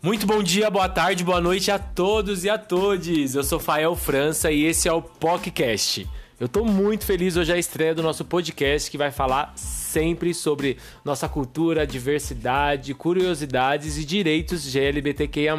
[0.00, 3.34] Muito bom dia, boa tarde, boa noite a todos e a todes.
[3.34, 6.08] Eu sou Fael França e esse é o PocCast.
[6.38, 10.76] Eu tô muito feliz hoje a estreia do nosso podcast que vai falar sempre sobre
[11.04, 15.56] nossa cultura, diversidade, curiosidades e direitos GLBTQIA+.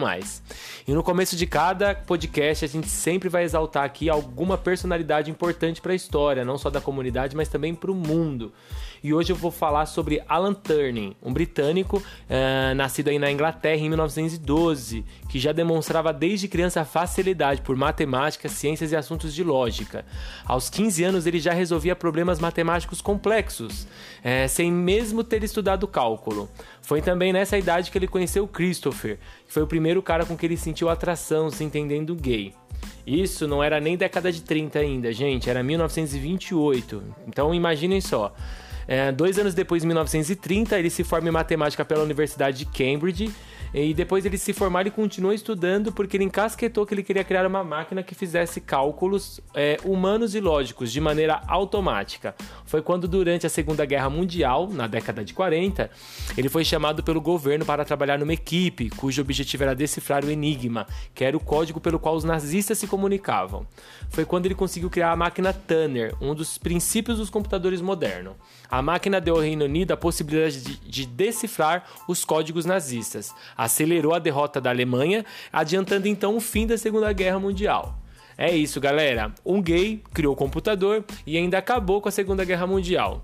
[0.88, 5.82] E no começo de cada podcast a gente sempre vai exaltar aqui alguma personalidade importante
[5.82, 8.54] para a história, não só da comunidade, mas também para o mundo.
[9.04, 13.82] E hoje eu vou falar sobre Alan Turing, um britânico uh, nascido aí na Inglaterra
[13.82, 20.06] em 1912, que já demonstrava desde criança facilidade por matemática, ciências e assuntos de lógica.
[20.46, 23.88] Aos 15 anos ele já resolvia problemas matemáticos complexos,
[24.24, 26.50] é, sem mesmo ter estudado cálculo.
[26.82, 30.46] Foi também nessa idade que ele conheceu Christopher, que foi o primeiro cara com que
[30.46, 32.54] ele sentiu atração, se entendendo gay.
[33.06, 37.04] Isso não era nem década de 30 ainda, gente, era 1928.
[37.28, 38.34] Então imaginem só.
[38.92, 43.32] É, dois anos depois, em 1930, ele se forma em matemática pela Universidade de Cambridge
[43.74, 47.46] e depois ele se formar, ele continuou estudando porque ele encasquetou que ele queria criar
[47.46, 52.36] uma máquina que fizesse cálculos é, humanos e lógicos de maneira automática.
[52.66, 55.90] Foi quando, durante a Segunda Guerra Mundial, na década de 40,
[56.38, 60.88] ele foi chamado pelo governo para trabalhar numa equipe cujo objetivo era decifrar o Enigma,
[61.14, 63.68] que era o código pelo qual os nazistas se comunicavam.
[64.10, 68.34] Foi quando ele conseguiu criar a máquina Tanner, um dos princípios dos computadores modernos.
[68.70, 74.14] A máquina deu ao Reino Unido a possibilidade de, de decifrar os códigos nazistas acelerou
[74.14, 78.00] a derrota da Alemanha, adiantando então o fim da Segunda Guerra Mundial.
[78.38, 79.34] É isso, galera.
[79.46, 83.22] Um gay criou o computador e ainda acabou com a Segunda Guerra Mundial.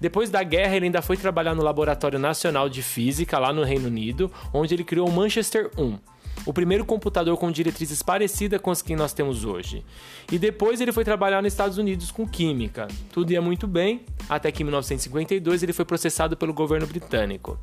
[0.00, 3.88] Depois da guerra, ele ainda foi trabalhar no Laboratório Nacional de Física, lá no Reino
[3.88, 5.98] Unido, onde ele criou o Manchester 1,
[6.46, 9.84] o primeiro computador com diretrizes parecidas com as que nós temos hoje.
[10.30, 12.86] E depois ele foi trabalhar nos Estados Unidos com química.
[13.12, 17.58] Tudo ia muito bem, até que em 1952 ele foi processado pelo governo britânico.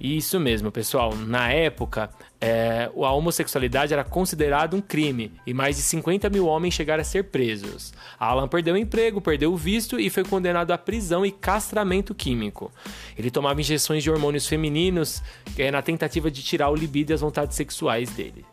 [0.00, 1.14] Isso mesmo, pessoal.
[1.14, 6.74] Na época, é, a homossexualidade era considerada um crime e mais de 50 mil homens
[6.74, 7.92] chegaram a ser presos.
[8.18, 12.72] Alan perdeu o emprego, perdeu o visto e foi condenado à prisão e castramento químico.
[13.16, 15.22] Ele tomava injeções de hormônios femininos
[15.56, 18.44] é, na tentativa de tirar o libido e as vontades sexuais dele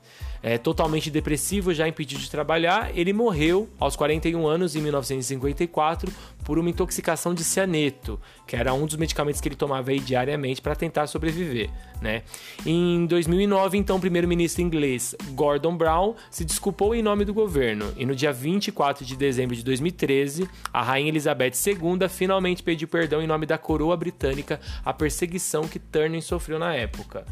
[0.43, 6.11] é, totalmente depressivo, já impedido de trabalhar, ele morreu aos 41 anos em 1954
[6.43, 10.75] por uma intoxicação de cianeto, que era um dos medicamentos que ele tomava diariamente para
[10.75, 11.69] tentar sobreviver.
[12.01, 12.23] Né?
[12.65, 18.05] Em 2009, então, o primeiro-ministro inglês Gordon Brown se desculpou em nome do governo e
[18.05, 23.27] no dia 24 de dezembro de 2013, a rainha Elizabeth II finalmente pediu perdão em
[23.27, 27.25] nome da coroa britânica à perseguição que Turner sofreu na época.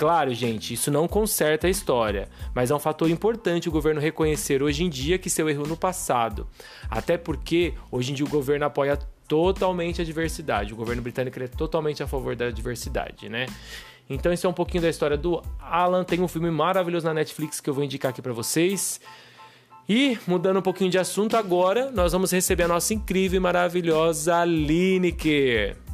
[0.00, 4.62] Claro, gente, isso não conserta a história, mas é um fator importante o governo reconhecer
[4.62, 6.48] hoje em dia que seu erro no passado.
[6.88, 10.72] Até porque hoje em dia o governo apoia totalmente a diversidade.
[10.72, 13.44] O governo britânico é totalmente a favor da diversidade, né?
[14.08, 16.02] Então, isso é um pouquinho da história do Alan.
[16.02, 19.02] Tem um filme maravilhoso na Netflix que eu vou indicar aqui para vocês.
[19.86, 24.46] E, mudando um pouquinho de assunto agora, nós vamos receber a nossa incrível e maravilhosa
[24.46, 25.89] Lineker.